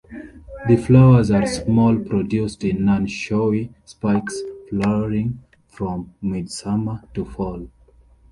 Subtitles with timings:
[0.67, 7.67] The flowers are small, produced in nonshowy spikes, flowering from midsummer to fall.